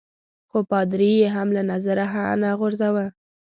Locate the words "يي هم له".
1.21-1.61